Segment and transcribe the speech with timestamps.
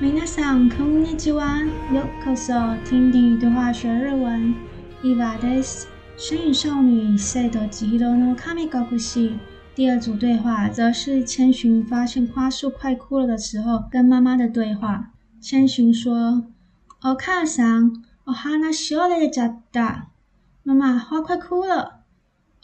[0.00, 1.60] 皆さんこんにちは。
[1.92, 2.52] ようこそ
[2.84, 4.54] 听丁语对话学日文。
[5.02, 5.88] 伊娃です。
[6.16, 9.38] 神隐少女圣斗千寻の神隠し。
[9.74, 15.12] 第二组对话则是千寻发现花束快枯了的时候，跟妈妈的对话。
[15.40, 16.44] 千寻说：“
[17.02, 20.08] お母さん、お花しおれちゃった。”
[20.64, 22.02] 妈妈，花快枯了。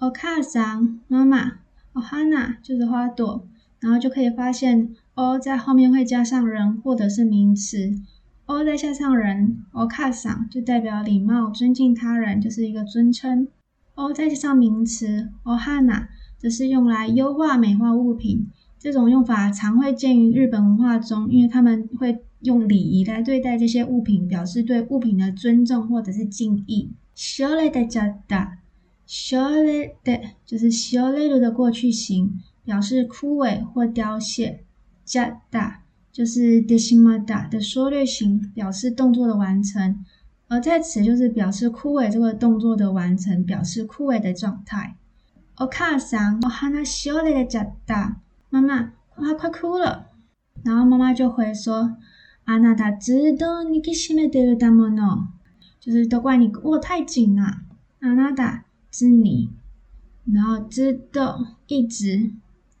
[0.00, 1.58] お母さん，妈妈，
[1.94, 3.44] お花就是花朵，
[3.80, 4.94] 然后就可以发现。
[5.14, 7.94] o 在后面会加上人或者是名词，
[8.46, 13.48] o 再加上人，o 卡桑就代表礼貌、尊敬他人，就是一个尊称。
[13.94, 16.08] o 再加上名词，o 哈娜
[16.38, 18.46] 则是用来优化、美化物品。
[18.78, 26.90] 这种用法常会见于日本文化中，因为他们会用礼仪来对待这些物品，表示对物品的尊重或者是敬意。
[27.16, 28.50] しおれてちゃった，
[29.04, 32.30] しおれて就是しおれる的过去形，
[32.64, 34.60] 表示枯萎或凋谢。
[35.04, 40.04] 加大就是デシマダ的缩略型，表示动作的完成，
[40.48, 44.96] 而在此就是表示枯萎这个动作的完成，表示枯萎的状态。
[45.56, 48.16] お母さん、お花しおれちゃった。
[48.50, 50.06] 妈妈，花快枯了。
[50.64, 51.96] 然后妈妈就回说：
[52.44, 55.28] あなたずっと握りしめてるだもの，
[55.80, 57.62] 就是都怪你握太紧了。
[58.00, 59.50] あなた是你，
[60.26, 62.32] 然后ずっと一直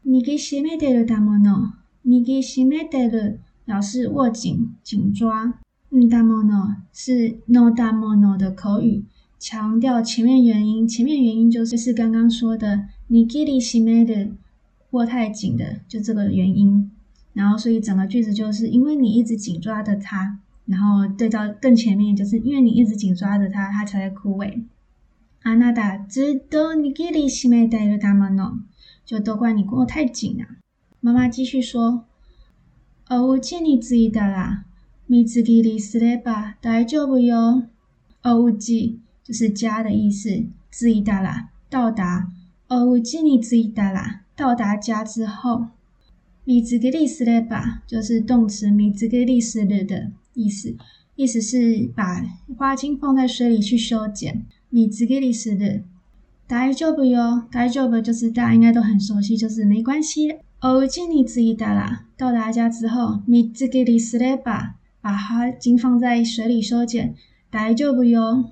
[0.06, 1.74] 握りしめてるだもの。
[2.06, 5.54] 握りしめてる表示握紧、紧抓。
[5.90, 9.04] 嗯，だもの是のだもの的口语，
[9.38, 10.86] 强调前面原因。
[10.86, 14.32] 前面原因就是是刚刚说的握りしめる
[14.90, 16.90] 握太紧的，就这个原因。
[17.32, 24.64] 然后，所以整个句子就是因为你一直紧抓着它，然后对照更前面，就是因为你一直紧抓着它，它才会枯萎。
[25.44, 28.64] あなたずっと握りしめてるだもの，
[29.06, 30.44] 就都怪你握太紧了。
[31.02, 32.04] 妈妈继续说：“
[33.10, 34.64] お家に着いたら
[35.08, 37.68] 水切りすれば大丈夫よ。
[38.24, 40.50] お家就是家的意思。
[40.70, 42.28] 着いたら到达，
[42.68, 45.68] お家に着いたら到达家之后，
[46.44, 50.76] 水切りすれば就是动词水切りする的意思，
[51.16, 52.22] 意思是把
[52.58, 54.44] 花茎放在水里去修剪。
[54.70, 55.84] 水切りする
[56.46, 67.14] 大丈夫よ，大丈夫就是大家应该都很熟悉，就是没关系。” お家に着いたら，到达家之后，水切りすれば，把花茎放在水里修剪，
[67.50, 68.50] 大丈夫よ。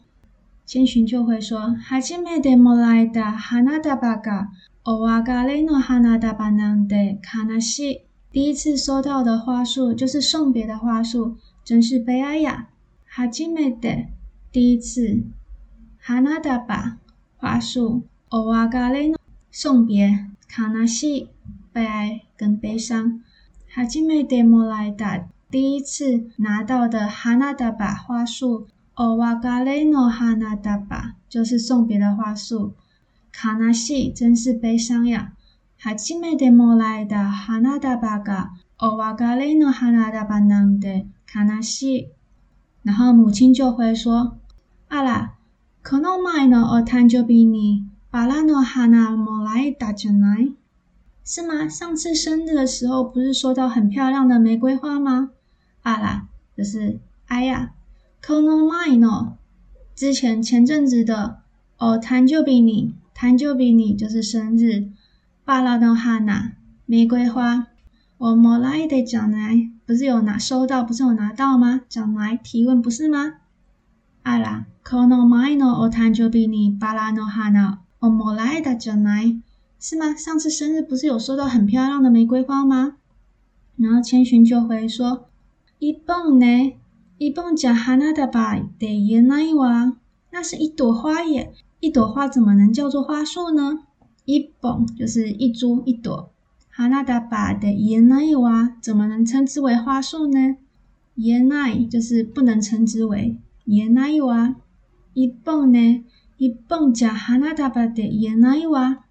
[0.64, 4.48] 千寻就会说：初めてもらえた花束が
[4.84, 8.00] お别れの花束なんて悲しい。
[8.32, 12.68] 第一次收到的花束就是送别的花束，真是悲哀呀。
[13.08, 14.08] 初めて，
[14.52, 15.24] 第一次，
[16.00, 16.98] 花束
[17.38, 19.16] 花束，お别れの
[19.50, 21.28] 送别，悲しい。
[21.72, 23.20] 悲哀跟悲伤，
[23.68, 28.66] 初めてもらえた第一次拿到的花束花束，
[28.96, 32.72] お别れの花束就是送别的花束，
[33.32, 35.32] 悲しい真是悲伤呀。
[35.78, 38.50] 初めてもらえた花束が
[38.80, 42.08] お别れの花束なんて悲しい。
[42.84, 44.36] 然后母亲就会说：
[44.88, 45.34] あら、
[45.84, 50.54] この前のお诞生日にバラの花もらえたじゃない？
[51.24, 51.68] 是吗？
[51.68, 55.30] 上次生日的时候不是收到很漂亮的玫瑰花吗？
[55.82, 57.72] 啊啦，就是哎呀，
[58.22, 59.36] この前の
[59.94, 61.38] 之前前阵子的
[61.78, 64.92] お诞生日に，诞生日に就是生日。
[65.44, 66.54] バラの花
[66.88, 67.68] 玫瑰花，
[68.18, 69.70] おもらえたじゃない？
[69.86, 71.82] 不是有拿收到，不是有拿到吗？
[71.88, 73.34] じゃない提问不是吗？
[74.24, 79.40] 啊啦，この前のお诞生日にバラの花おもらえたじゃない？
[79.80, 80.14] 是吗？
[80.16, 82.96] 上次生日不是有收到很漂亮的玫瑰花吗？
[83.76, 85.28] 然后千寻就回说：
[85.78, 86.74] 一本呢？
[87.18, 88.14] 一本じゃ花束
[88.78, 89.96] で言えないわ。
[90.30, 93.80] 那是一朵花耶，一朵花怎么能叫做花束呢？
[94.24, 96.30] 一本就是一株一朵，
[96.70, 100.56] 花束で言えないわ，怎么能称之为花束呢？
[101.14, 104.56] 言えない就是不能称之为，言えないわ。
[105.14, 106.04] 一本呢？
[106.38, 109.04] 一本じゃ花束で言えないわ。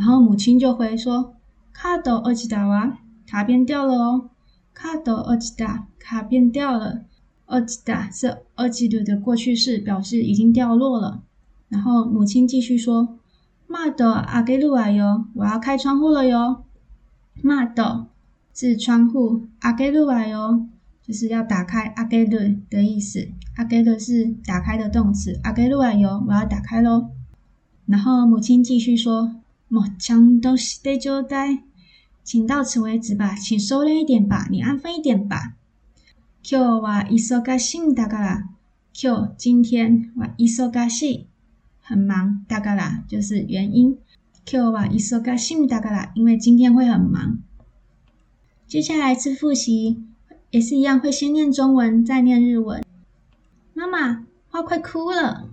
[0.00, 4.30] 然后母亲就回说：“卡都落ちたわ，卡变掉了哦。
[4.74, 7.04] 卡都落ちた，卡变掉了。
[7.46, 11.22] 落ちた是落ちる的过去式，表示已经掉落了。”
[11.68, 16.64] 然后母亲继续说：“窓开けるわよ，我要开窗户了哟。
[17.42, 18.06] 窓
[18.52, 20.66] 是窗户，开けるわよ
[21.02, 23.28] 就是要打开，开ける的意思。
[23.54, 27.08] 开ける是打开的动词，开けるわよ，我要打开喽。”
[27.86, 29.36] 然后母亲继续说。
[29.70, 31.62] 莫ちゃんとしてちょうだい，
[32.24, 35.54] 请到此为止吧，请收敛一点吧，你安分一点吧。
[36.42, 38.48] 今日は忙しいだから。
[38.98, 41.26] 今日今天は忙しい，
[41.82, 42.44] 很忙。
[42.48, 43.98] だから就是原因。
[44.46, 47.38] 今日は忙しいだから，因为今天会很忙。
[48.68, 49.98] 接下来是复习，
[50.50, 52.82] 也是一样，会先念中文，再念日文。
[53.74, 55.48] 妈妈，我快哭了。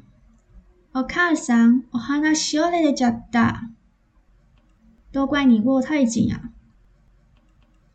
[0.93, 3.69] お母さん、お话し折れちゃった。
[5.11, 6.51] 都怪你握太紧啊！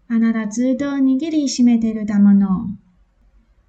[0.09, 2.71] あなたずっと握りしめてるだもの。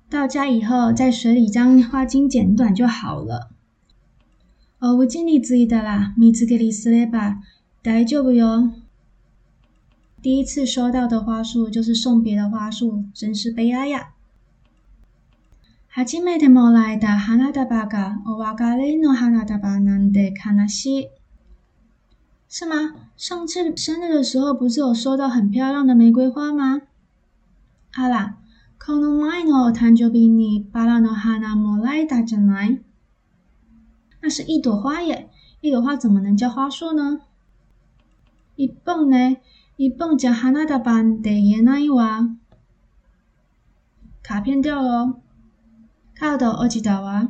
[0.10, 3.50] 到家以后，在水里将花巾剪短就好了。
[4.82, 7.42] お家に着いたら水切りすれば
[7.84, 8.72] 大丈夫よ。
[10.22, 14.14] 第一次收到的花束就是送别的花束，真是悲哀呀！
[15.90, 21.08] 初めてもらえた花束がお别れの花束なんて悲しい。
[22.54, 22.96] 是吗？
[23.16, 26.82] 上次生日的时候不是有收到很漂亮的玫瑰花吗？
[27.94, 28.38] 啊啦，
[28.80, 32.82] この前の诞生日にバラの花もらえたじゃない？
[34.22, 35.30] 那是一朵花耶，
[35.62, 37.22] 一朵花怎么能叫花束呢？
[38.56, 39.38] 一本呢？
[39.78, 42.36] 一本じゃ花束って言えないわ。
[44.22, 45.22] 卡片掉了哦。
[46.16, 47.30] カード落ちたわ。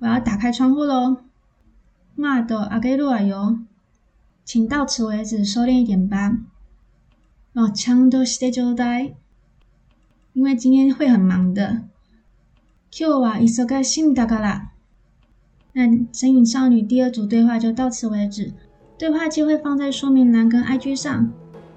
[0.00, 1.18] 我要打开窗户喽。
[2.18, 3.58] 窓开けるわよ。
[4.44, 6.32] 请到此为止，收敛一点吧。
[7.52, 9.16] もうちゃんとしてちょうだい。
[10.34, 11.84] 因为今天会很忙的。
[12.90, 14.72] 今日は忙しいだから。
[15.72, 18.52] 那神隐少女第二组对话就到此为止。
[18.98, 21.32] 对话机会放在说明栏跟 IG 上。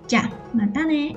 [0.08, 1.16] じゃ、またね。